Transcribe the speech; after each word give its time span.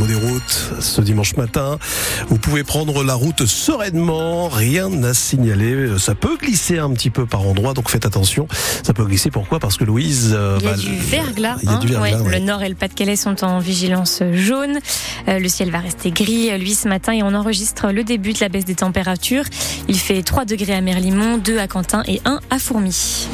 des 0.00 0.14
routes 0.14 0.72
ce 0.80 1.00
dimanche 1.00 1.36
matin. 1.36 1.78
Vous 2.28 2.38
pouvez 2.38 2.64
prendre 2.64 3.04
la 3.04 3.14
route 3.14 3.44
sereinement, 3.46 4.48
rien 4.48 5.02
à 5.02 5.14
signaler. 5.14 5.98
Ça 5.98 6.14
peut 6.14 6.36
glisser 6.36 6.78
un 6.78 6.90
petit 6.90 7.10
peu 7.10 7.26
par 7.26 7.46
endroit, 7.46 7.74
donc 7.74 7.90
faites 7.90 8.06
attention. 8.06 8.48
Ça 8.82 8.94
peut 8.94 9.04
glisser 9.04 9.30
pourquoi? 9.30 9.60
Parce 9.60 9.76
que 9.76 9.84
Louise... 9.84 10.32
Euh, 10.34 10.58
il 10.60 10.66
y 10.66 10.70
a 10.70 10.76
du 10.76 10.96
verglas. 10.96 11.56
Il 11.62 11.70
y 11.70 11.74
a 11.74 11.76
du 11.76 11.86
verglas 11.88 12.18
Le 12.30 12.38
Nord 12.38 12.62
et 12.62 12.68
le 12.68 12.74
Pas-de-Calais 12.74 13.16
sont 13.16 13.44
en 13.44 13.58
vigilance 13.58 14.22
jaune. 14.32 14.78
Euh, 15.28 15.38
le 15.38 15.48
ciel 15.48 15.70
va 15.70 15.80
rester 15.80 16.10
gris, 16.10 16.50
euh, 16.50 16.56
lui, 16.56 16.74
ce 16.74 16.88
matin, 16.88 17.12
et 17.12 17.22
on 17.22 17.34
enregistre 17.34 17.92
le 17.92 18.02
début 18.02 18.32
de 18.32 18.40
la 18.40 18.48
baisse 18.48 18.64
des 18.64 18.76
températures. 18.76 19.44
Il 19.88 19.98
fait 19.98 20.22
3 20.22 20.44
degrés 20.44 20.74
à 20.74 20.80
Merlimont, 20.80 21.38
2 21.38 21.58
à 21.58 21.68
Quentin 21.68 22.02
et 22.06 22.20
1 22.24 22.40
à 22.50 22.58
Fourmi. 22.58 23.28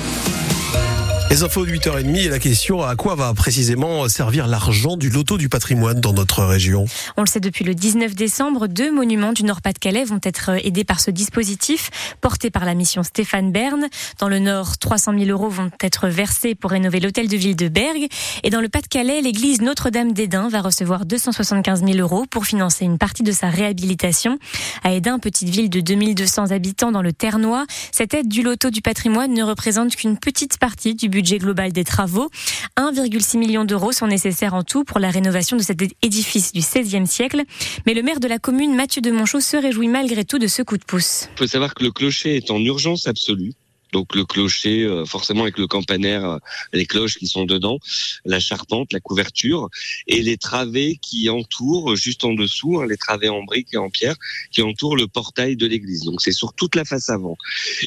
Les 1.31 1.43
infos 1.43 1.67
de 1.67 1.71
8h30 1.71 2.17
et 2.17 2.29
la 2.31 2.39
question 2.39 2.83
à 2.83 2.97
quoi 2.97 3.15
va 3.15 3.35
précisément 3.35 4.09
servir 4.09 4.47
l'argent 4.47 4.97
du 4.97 5.11
loto 5.11 5.37
du 5.37 5.51
patrimoine 5.51 6.01
dans 6.01 6.15
notre 6.15 6.43
région? 6.43 6.87
On 7.19 7.21
le 7.21 7.27
sait 7.27 7.39
depuis 7.39 7.67
le 7.67 7.75
19 7.75 8.15
décembre, 8.15 8.67
deux 8.67 8.91
monuments 8.91 9.35
du 9.35 9.45
Nord-Pas-de-Calais 9.45 10.05
vont 10.05 10.21
être 10.23 10.53
aidés 10.65 10.85
par 10.85 11.01
ce 11.01 11.11
dispositif 11.11 11.91
porté 12.23 12.49
par 12.49 12.65
la 12.65 12.73
mission 12.73 13.03
Stéphane 13.03 13.53
Bern. 13.53 13.89
Dans 14.19 14.31
le 14.31 14.39
Nord, 14.39 14.79
300 14.79 15.19
000 15.19 15.27
euros 15.27 15.51
vont 15.51 15.71
être 15.83 16.09
versés 16.09 16.55
pour 16.55 16.71
rénover 16.71 16.99
l'hôtel 16.99 17.29
de 17.29 17.37
ville 17.37 17.57
de 17.57 17.69
Bergue. 17.69 18.09
Et 18.43 18.49
dans 18.49 18.63
le 18.63 18.71
Pas-de-Calais, 18.71 19.21
l'église 19.21 19.61
Notre-Dame 19.61 20.15
d'Edin 20.15 20.49
va 20.49 20.63
recevoir 20.63 21.05
275 21.05 21.85
000 21.85 21.99
euros 21.99 22.25
pour 22.31 22.47
financer 22.47 22.87
une 22.87 22.97
partie 22.97 23.23
de 23.23 23.33
sa 23.33 23.51
réhabilitation. 23.51 24.39
À 24.83 24.95
Edin, 24.95 25.19
petite 25.19 25.51
ville 25.51 25.69
de 25.69 25.81
2200 25.81 26.53
habitants 26.53 26.91
dans 26.91 27.03
le 27.03 27.13
Ternois, 27.13 27.67
cette 27.93 28.15
aide 28.15 28.29
du 28.29 28.43
loto 28.43 28.71
du 28.71 28.81
patrimoine 28.81 29.35
ne 29.35 29.43
représente 29.43 29.95
qu'une 29.95 30.17
petite 30.17 30.57
partie 30.57 30.95
du 30.95 31.11
budget 31.11 31.18
budget 31.19 31.39
global 31.39 31.73
des 31.73 31.83
travaux. 31.83 32.31
1,6 32.77 33.39
million 33.39 33.65
d'euros 33.65 33.91
sont 33.91 34.07
nécessaires 34.07 34.55
en 34.55 34.63
tout 34.63 34.85
pour 34.85 35.01
la 35.01 35.11
rénovation 35.11 35.57
de 35.57 35.63
cet 35.63 35.83
édifice 36.01 36.53
du 36.53 36.61
XVIe 36.61 37.09
siècle. 37.09 37.43
Mais 37.87 37.95
le 37.95 38.03
maire 38.05 38.21
de 38.21 38.29
la 38.29 38.39
commune, 38.39 38.77
Mathieu 38.77 39.03
de 39.03 39.11
Monchaux, 39.11 39.41
se 39.41 39.57
réjouit 39.57 39.89
malgré 39.89 40.25
tout 40.25 40.39
de 40.39 40.47
ce 40.47 40.63
coup 40.63 40.79
de 40.79 40.85
pouce. 40.85 41.29
Il 41.35 41.39
faut 41.39 41.47
savoir 41.49 41.75
que 41.75 41.83
le 41.83 41.91
clocher 41.91 42.37
est 42.37 42.53
en 42.53 42.61
urgence 42.61 43.09
absolue. 43.09 43.53
Donc 43.93 44.15
le 44.15 44.25
clocher, 44.25 44.85
euh, 44.85 45.05
forcément 45.05 45.43
avec 45.43 45.59
le 45.59 45.67
campanaire, 45.67 46.25
euh, 46.25 46.39
les 46.73 46.87
cloches 46.87 47.17
qui 47.17 47.27
sont 47.27 47.45
dedans, 47.45 47.79
la 48.25 48.41
charpente, 48.41 48.93
la 48.93 49.01
couverture 49.01 49.69
et 50.07 50.23
les 50.23 50.37
travées 50.37 50.99
qui 51.01 51.29
entourent 51.29 51.97
juste 51.97 52.25
en 52.25 52.35
dessous, 52.35 52.81
hein, 52.81 52.87
les 52.87 52.97
travées 52.97 53.29
en 53.29 53.43
briques 53.43 53.73
et 53.73 53.79
en 53.79 53.91
pierre 53.91 54.17
qui 54.51 54.63
entourent 54.63 54.97
le 54.97 55.07
portail 55.07 55.57
de 55.57 55.67
l'église. 55.67 56.05
Donc 56.05 56.21
c'est 56.21 56.33
sur 56.33 56.53
toute 56.53 56.75
la 56.75 56.85
face 56.85 57.09
avant. 57.09 57.37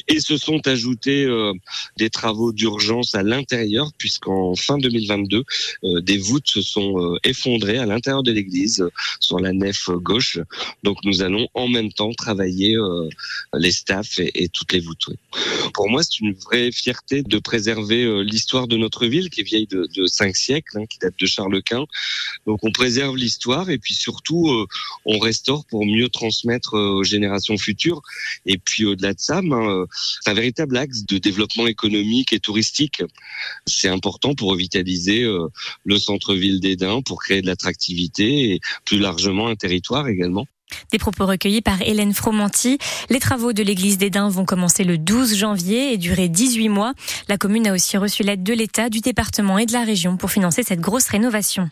Et 0.08 0.20
se 0.20 0.36
sont 0.36 0.66
ajoutés 0.66 1.24
euh, 1.24 1.52
des 1.96 2.10
travaux 2.10 2.52
d'urgence 2.52 3.14
à 3.14 3.22
l'intérieur 3.22 3.90
puisqu'en 3.98 4.54
fin 4.54 4.78
2022, 4.78 5.44
des 6.00 6.18
voûtes 6.18 6.48
se 6.48 6.62
sont 6.62 7.16
effondrées 7.24 7.78
à 7.78 7.86
l'intérieur 7.86 8.22
de 8.22 8.32
l'église 8.32 8.84
sur 9.20 9.38
la 9.38 9.52
nef 9.52 9.88
gauche. 9.90 10.38
Donc 10.82 10.98
nous 11.04 11.22
allons 11.22 11.48
en 11.54 11.68
même 11.68 11.92
temps 11.92 12.12
travailler 12.12 12.76
les 13.54 13.72
staffs 13.72 14.18
et, 14.18 14.48
toutes 14.48 14.72
les 14.72 14.80
voûtes. 14.80 15.10
Pour 15.72 15.88
moi, 15.88 16.02
c'est 16.02 16.20
une 16.20 16.34
vraie 16.34 16.70
fierté 16.70 17.22
de 17.22 17.38
préserver 17.38 18.04
euh, 18.04 18.20
l'histoire 18.20 18.68
de 18.68 18.76
notre 18.76 19.06
ville, 19.06 19.30
qui 19.30 19.40
est 19.40 19.44
vieille 19.44 19.66
de, 19.66 19.88
de 19.94 20.06
cinq 20.06 20.36
siècles, 20.36 20.78
hein, 20.78 20.86
qui 20.86 20.98
date 20.98 21.14
de 21.18 21.26
Charles 21.26 21.62
Quint. 21.62 21.86
Donc, 22.46 22.60
on 22.62 22.72
préserve 22.72 23.16
l'histoire 23.16 23.70
et 23.70 23.78
puis 23.78 23.94
surtout, 23.94 24.48
euh, 24.50 24.66
on 25.04 25.18
restaure 25.18 25.64
pour 25.66 25.84
mieux 25.84 26.08
transmettre 26.08 26.74
euh, 26.74 26.90
aux 26.90 27.04
générations 27.04 27.56
futures. 27.56 28.02
Et 28.46 28.58
puis, 28.58 28.84
au-delà 28.84 29.14
de 29.14 29.20
ça, 29.20 29.40
ben, 29.42 29.86
c'est 30.22 30.30
un 30.30 30.34
véritable 30.34 30.76
axe 30.76 31.04
de 31.04 31.18
développement 31.18 31.66
économique 31.66 32.32
et 32.32 32.40
touristique. 32.40 33.02
C'est 33.66 33.88
important 33.88 34.34
pour 34.34 34.50
revitaliser 34.50 35.26
le 35.84 35.98
centre-ville 35.98 36.60
d'Edin, 36.60 37.02
pour 37.02 37.22
créer 37.22 37.42
de 37.42 37.46
l'attractivité 37.46 38.52
et 38.52 38.60
plus 38.84 38.98
largement 38.98 39.48
un 39.48 39.56
territoire 39.56 40.08
également. 40.08 40.46
Des 40.90 40.98
propos 40.98 41.26
recueillis 41.26 41.62
par 41.62 41.80
Hélène 41.82 42.14
Fromanti. 42.14 42.78
Les 43.10 43.20
travaux 43.20 43.52
de 43.52 43.62
l'église 43.62 43.98
d'Edin 43.98 44.28
vont 44.28 44.44
commencer 44.44 44.84
le 44.84 44.98
12 44.98 45.36
janvier 45.36 45.92
et 45.92 45.98
durer 45.98 46.28
18 46.28 46.68
mois. 46.68 46.92
La 47.28 47.36
commune 47.36 47.66
a 47.66 47.72
aussi 47.72 47.96
reçu 47.96 48.22
l'aide 48.22 48.42
de 48.42 48.52
l'État, 48.52 48.88
du 48.88 49.00
département 49.00 49.58
et 49.58 49.66
de 49.66 49.72
la 49.72 49.84
région 49.84 50.16
pour 50.16 50.30
financer 50.30 50.62
cette 50.62 50.80
grosse 50.80 51.08
rénovation. 51.08 51.70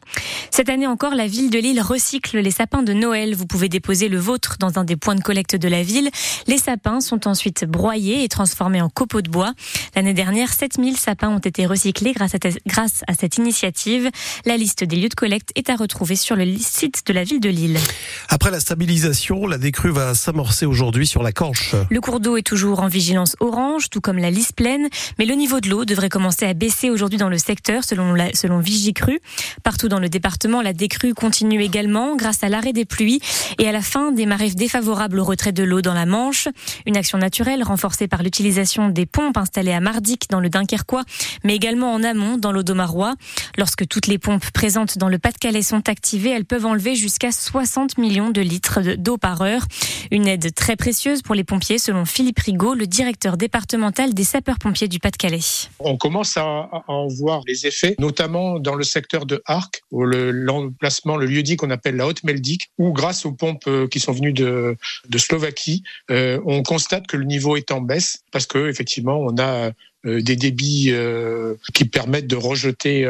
Cette 0.51 0.69
année 0.69 0.87
encore, 0.87 1.15
la 1.15 1.27
ville 1.27 1.51
de 1.51 1.59
Lille 1.59 1.81
recycle 1.81 2.39
les 2.39 2.51
sapins 2.51 2.83
de 2.83 2.93
Noël. 2.93 3.35
Vous 3.35 3.47
pouvez 3.47 3.69
déposer 3.69 4.09
le 4.09 4.19
vôtre 4.19 4.57
dans 4.59 4.79
un 4.79 4.85
des 4.85 4.97
points 4.97 5.15
de 5.15 5.23
collecte 5.23 5.57
de 5.57 5.69
la 5.69 5.83
ville. 5.83 6.11
Les 6.47 6.59
sapins 6.59 7.01
sont 7.01 7.27
ensuite 7.27 7.65
broyés 7.65 8.25
et 8.25 8.29
transformés 8.29 8.81
en 8.81 8.89
copeaux 8.89 9.23
de 9.23 9.31
bois. 9.31 9.53
L'année 9.95 10.15
dernière, 10.15 10.53
7000 10.53 10.97
sapins 10.97 11.29
ont 11.29 11.39
été 11.39 11.67
recyclés 11.67 12.13
grâce 12.13 12.35
à, 12.35 13.15
cette 13.15 13.37
initiative. 13.37 14.11
La 14.45 14.57
liste 14.57 14.85
des 14.85 14.97
lieux 14.97 15.09
de 15.09 15.15
collecte 15.15 15.51
est 15.55 15.71
à 15.71 15.77
retrouver 15.77 16.17
sur 16.17 16.37
le 16.37 16.57
site 16.59 17.07
de 17.07 17.13
la 17.13 17.25
ville 17.25 17.41
de 17.41 17.49
Lille. 17.49 17.79
Après 18.29 18.51
la 18.51 18.61
la 19.49 19.59
décrue 19.59 19.93
va 19.93 20.15
s'amorcer 20.15 20.67
aujourd'hui 20.67 21.07
sur 21.07 21.23
la 21.23 21.31
Canche. 21.31 21.77
Le 21.91 22.01
cours 22.01 22.19
d'eau 22.19 22.37
est 22.37 22.43
toujours 22.43 22.81
en 22.81 22.89
vigilance 22.89 23.37
orange, 23.39 23.89
tout 23.89 24.01
comme 24.01 24.19
la 24.19 24.33
lisse 24.33 24.51
pleine, 24.51 24.89
mais 25.17 25.27
le 25.27 25.35
niveau 25.35 25.61
de 25.61 25.69
l'eau 25.69 25.85
devrait 25.85 26.09
commencer 26.09 26.45
à 26.45 26.55
baisser 26.55 26.91
aujourd'hui 26.91 27.17
dans 27.17 27.29
le 27.29 27.39
secteur, 27.39 27.85
selon, 27.85 28.17
selon 28.35 28.59
Vigicru. 28.59 29.21
Partout 29.63 29.87
dans 29.87 30.01
le 30.01 30.09
département, 30.09 30.61
la 30.61 30.73
décrue 30.73 31.15
continue 31.15 31.63
également 31.63 32.17
grâce 32.17 32.43
à 32.43 32.49
l'arrêt 32.49 32.73
des 32.73 32.85
pluies 32.85 33.21
et 33.59 33.69
à 33.69 33.73
la 33.73 33.81
fin 33.81 34.11
des 34.11 34.27
marées 34.27 34.51
défavorables 34.51 35.21
au 35.21 35.25
retrait 35.25 35.53
de 35.53 35.63
l'eau 35.63 35.83
dans 35.83 35.95
la 35.95 36.05
Manche. 36.05 36.49
Une 36.85 36.97
action 36.97 37.17
naturelle 37.17 37.63
renforcée 37.63 38.09
par 38.09 38.25
l'utilisation 38.25 38.89
des 38.89 39.07
pompes 39.07 39.37
installées 39.37 39.73
à 39.73 39.79
Mardic 39.79 40.29
dans 40.31 40.41
le 40.41 40.49
Dunkerquois, 40.49 41.05
mais 41.45 41.55
également 41.55 41.95
en 41.95 42.03
amont 42.03 42.39
dans 42.39 42.51
l'Audomarois. 42.51 43.15
Lorsque 43.57 43.87
toutes 43.87 44.09
les 44.09 44.19
pompes 44.19 44.51
présentes 44.51 44.99
dans 44.99 45.09
le 45.09 45.19
Pas-de-Calais 45.19 45.63
sont 45.63 45.89
activées, 45.89 46.31
elles 46.31 46.45
peuvent 46.45 46.67
enlever 46.67 46.97
jusqu'à 46.97 47.31
60 47.31 47.97
millions 47.97 48.31
de 48.31 48.41
litres 48.41 48.80
d'eau 48.83 49.19
par 49.19 49.43
heure. 49.43 49.63
Une 50.11 50.27
aide 50.27 50.55
très 50.55 50.77
précieuse 50.77 51.23
pour 51.23 51.35
les 51.35 51.45
pompiers, 51.45 51.79
selon 51.79 52.05
Philippe 52.05 52.41
Rigaud, 52.41 52.75
le 52.75 52.87
directeur 52.87 53.37
départemental 53.37 54.15
des 54.15 54.25
sapeurs-pompiers 54.25 54.89
du 54.89 54.99
Pas-de-Calais. 54.99 55.69
On 55.79 55.97
commence 55.97 56.37
à, 56.37 56.69
en 56.89 57.07
voir 57.09 57.43
les 57.47 57.67
effets, 57.67 57.95
notamment 57.99 58.59
dans 58.59 58.75
le 58.75 58.85
secteur 58.85 59.27
de 59.27 59.43
Arc, 59.47 59.83
où 59.91 60.05
l'emplacement, 60.05 61.17
le, 61.17 61.27
lieu 61.27 61.43
dit 61.43 61.57
qu'on 61.57 61.71
appelle 61.71 61.97
la 61.97 62.07
Haute 62.07 62.25
Meldic, 62.25 62.71
où 62.79 62.93
grâce 62.93 63.25
aux 63.25 63.33
pompes 63.33 63.65
euh, 63.67 63.87
qui 63.89 64.01
sont 64.01 64.13
venues 64.13 64.33
de, 64.33 64.77
Slovaquie, 65.17 65.83
euh, 66.11 66.41
on 66.47 66.63
constate 66.63 67.07
que 67.07 67.17
le 67.17 67.25
niveau 67.25 67.57
est 67.57 67.71
en 67.71 67.81
baisse 67.81 68.23
parce 68.33 68.47
que 68.47 68.69
effectivement 68.69 69.19
on 69.19 69.39
a 69.39 69.71
des 70.05 70.37
débits 70.37 70.93
qui 71.75 71.85
permettent 71.85 72.27
de 72.27 72.37
rejeter 72.37 73.07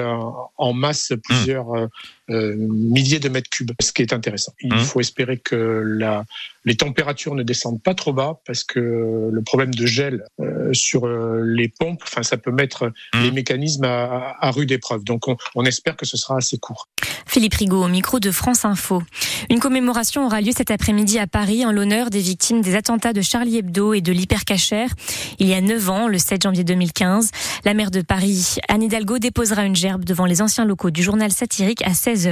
en 0.57 0.73
masse 0.73 1.13
plusieurs 1.25 1.89
euh, 2.31 2.55
milliers 2.57 3.19
de 3.19 3.29
mètres 3.29 3.51
cubes, 3.51 3.73
ce 3.81 3.93
qui 3.93 4.03
est 4.03 4.13
intéressant. 4.13 4.53
Il 4.61 4.73
mmh. 4.73 4.79
faut 4.79 5.01
espérer 5.01 5.39
que 5.39 5.57
la, 5.85 6.25
les 6.65 6.77
températures 6.77 7.35
ne 7.35 7.43
descendent 7.43 7.83
pas 7.83 7.95
trop 7.95 8.13
bas 8.13 8.41
parce 8.47 8.63
que 8.63 9.31
le 9.33 9.43
problème 9.43 9.75
de 9.75 9.85
gel 9.85 10.25
euh, 10.39 10.73
sur 10.73 11.07
euh, 11.07 11.43
les 11.45 11.67
pompes, 11.67 12.03
enfin, 12.05 12.23
ça 12.23 12.37
peut 12.37 12.53
mettre 12.53 12.93
mmh. 13.15 13.23
les 13.23 13.31
mécanismes 13.33 13.85
à, 13.85 14.37
à, 14.39 14.51
rude 14.53 14.71
épreuve. 14.71 15.03
Donc, 15.03 15.27
on, 15.27 15.37
on, 15.57 15.65
espère 15.65 15.97
que 15.97 16.07
ce 16.07 16.17
sera 16.17 16.37
assez 16.37 16.59
court. 16.59 16.89
Philippe 17.27 17.55
Rigaud 17.55 17.85
au 17.85 17.89
micro 17.89 18.21
de 18.21 18.31
France 18.31 18.65
Info. 18.65 19.03
Une 19.51 19.61
commémoration 19.61 20.27
aura 20.27 20.41
lieu 20.41 20.53
cet 20.57 20.71
après-midi 20.71 21.19
à 21.19 21.27
Paris 21.27 21.65
en 21.65 21.73
l'honneur 21.73 22.11
des 22.11 22.21
victimes 22.21 22.61
des 22.61 22.75
attentats 22.75 23.13
de 23.13 23.21
Charlie 23.23 23.59
Hebdo 23.59 23.95
et 23.95 24.01
de 24.01 24.13
l'hypercachère. 24.13 24.91
Il 25.39 25.47
y 25.47 25.55
a 25.55 25.61
9 25.61 25.91
ans, 25.91 26.09
le 26.09 26.19
7 26.19 26.43
janvier 26.43 26.65
2015, 26.65 27.31
la 27.65 27.75
maire 27.75 27.91
de 27.91 28.03
Paris, 28.03 28.57
Anne 28.69 28.83
Hidalgo, 28.83 29.19
déposera 29.19 29.65
une 29.65 29.77
gerbe 29.77 30.05
devant 30.05 30.27
les 30.27 30.43
anciens 30.43 30.65
locaux 30.65 30.91
du 30.91 31.03
journal 31.03 31.31
satirique 31.31 31.83
à 31.83 31.95
16 31.95 32.29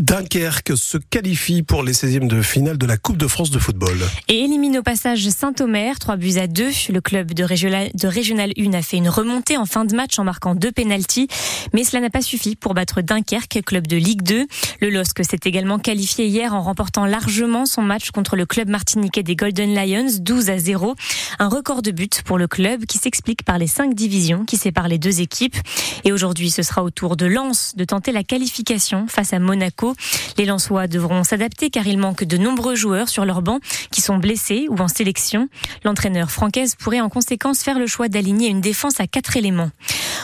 Dunkerque 0.00 0.78
se 0.78 0.96
qualifie 0.96 1.62
pour 1.62 1.82
les 1.82 1.92
16e 1.92 2.26
de 2.26 2.40
finale 2.40 2.78
de 2.78 2.86
la 2.86 2.96
Coupe 2.96 3.18
de 3.18 3.26
France 3.26 3.50
de 3.50 3.58
football. 3.58 3.98
Et 4.28 4.38
élimine 4.38 4.78
au 4.78 4.82
passage 4.82 5.28
Saint-Omer, 5.28 5.98
3 5.98 6.16
buts 6.16 6.38
à 6.38 6.46
2. 6.46 6.70
Le 6.88 7.00
club 7.02 7.34
de 7.34 7.44
Régional, 7.44 7.90
de 7.92 8.08
Régional 8.08 8.50
1 8.58 8.72
a 8.72 8.80
fait 8.80 8.96
une 8.96 9.10
remontée 9.10 9.58
en 9.58 9.66
fin 9.66 9.84
de 9.84 9.94
match 9.94 10.18
en 10.18 10.24
marquant 10.24 10.54
deux 10.54 10.72
pénalties. 10.72 11.28
Mais 11.74 11.84
cela 11.84 12.00
n'a 12.00 12.08
pas 12.08 12.22
suffi 12.22 12.56
pour 12.56 12.72
battre 12.72 13.02
Dunkerque, 13.02 13.60
club 13.62 13.86
de 13.86 13.98
Ligue 13.98 14.22
2. 14.22 14.46
Le 14.80 14.88
LOSC 14.88 15.22
s'est 15.22 15.40
également 15.44 15.78
qualifié 15.78 16.26
hier 16.26 16.54
en 16.54 16.62
remportant 16.62 17.04
largement 17.04 17.66
son 17.66 17.82
match 17.82 18.10
contre 18.10 18.36
le 18.36 18.46
club 18.46 18.70
martiniquais 18.70 19.22
des 19.22 19.36
Golden 19.36 19.74
Lions, 19.74 20.16
12 20.18 20.48
à 20.48 20.58
0. 20.58 20.94
Un 21.38 21.48
record 21.48 21.82
de 21.82 21.90
buts 21.90 22.08
pour 22.24 22.38
le 22.38 22.48
club 22.48 22.86
qui 22.86 22.96
s'explique 22.96 23.42
par 23.42 23.58
les 23.58 23.66
cinq 23.66 23.94
divisions 23.94 24.46
qui 24.46 24.56
séparent 24.56 24.88
les 24.88 24.98
deux 24.98 25.20
équipes. 25.20 25.56
Et 26.04 26.12
aujourd'hui, 26.12 26.50
ce 26.50 26.62
sera 26.62 26.82
au 26.82 26.88
tour 26.88 27.18
de 27.18 27.26
Lens 27.26 27.74
de 27.76 27.84
tenter 27.84 28.12
la 28.12 28.24
qualification 28.24 29.06
face 29.06 29.34
à 29.34 29.38
Monaco. 29.38 29.89
Les 30.38 30.44
Lensois 30.44 30.86
devront 30.86 31.24
s'adapter 31.24 31.70
car 31.70 31.86
il 31.86 31.98
manque 31.98 32.24
de 32.24 32.36
nombreux 32.36 32.74
joueurs 32.74 33.08
sur 33.08 33.24
leur 33.24 33.42
banc 33.42 33.60
qui 33.90 34.00
sont 34.00 34.16
blessés 34.16 34.66
ou 34.68 34.78
en 34.78 34.88
sélection. 34.88 35.48
L'entraîneur 35.84 36.30
francaise 36.30 36.76
pourrait 36.78 37.00
en 37.00 37.08
conséquence 37.08 37.62
faire 37.62 37.78
le 37.78 37.86
choix 37.86 38.08
d'aligner 38.08 38.48
une 38.48 38.60
défense 38.60 39.00
à 39.00 39.06
quatre 39.06 39.36
éléments. 39.36 39.70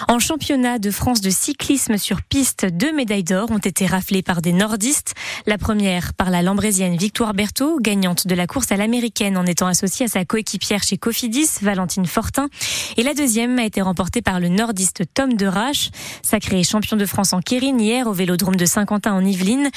En 0.09 0.19
championnat 0.19 0.79
de 0.79 0.91
France 0.91 1.21
de 1.21 1.31
cyclisme 1.31 1.99
sur 1.99 2.23
piste, 2.23 2.67
deux 2.67 2.93
médailles 2.93 3.25
d'or 3.25 3.51
ont 3.51 3.59
été 3.59 3.87
raflées 3.87 4.23
par 4.23 4.43
des 4.43 4.53
nordistes. 4.53 5.15
La 5.47 5.59
première 5.59 6.15
par 6.15 6.31
la 6.31 6.43
lambrésienne 6.43 6.97
Victoire 6.97 7.35
Berthaud, 7.35 7.79
gagnante 7.81 8.27
de 8.27 8.35
la 8.35 8.47
course 8.47 8.71
à 8.73 8.77
l'américaine 8.77 9.37
en 9.37 9.47
étant 9.47 9.67
associée 9.67 10.07
à 10.07 10.09
sa 10.09 10.25
coéquipière 10.25 10.83
chez 10.83 10.97
Cofidis, 10.97 11.49
Valentine 11.63 12.07
Fortin. 12.07 12.49
Et 12.97 13.03
la 13.03 13.15
deuxième 13.15 13.59
a 13.59 13.65
été 13.65 13.81
remportée 13.81 14.23
par 14.23 14.41
le 14.41 14.49
nordiste 14.49 15.03
Tom 15.15 15.35
Derache, 15.35 15.91
sacré 16.23 16.63
champion 16.63 16.97
de 16.97 17.07
France 17.07 17.33
en 17.33 17.41
Kérine 17.41 17.81
hier 17.81 18.07
au 18.07 18.13
vélodrome 18.13 18.57
de 18.57 18.67
Saint-Quentin 18.67 19.13
en 19.13 19.25
Yvelines. 19.25 19.71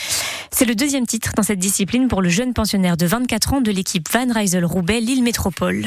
C'est 0.52 0.66
le 0.66 0.76
deuxième 0.76 1.08
titre 1.08 1.32
dans 1.36 1.44
cette 1.44 1.60
discipline 1.60 2.08
pour 2.08 2.22
le 2.22 2.30
jeune 2.30 2.54
pensionnaire 2.54 2.98
de 2.98 3.06
24 3.06 3.54
ans 3.54 3.62
de 3.62 3.72
l'équipe 3.72 4.08
Van 4.12 4.32
Rysel 4.34 4.66
Roubaix 4.66 5.00
Lille 5.00 5.24
Métropole. 5.24 5.86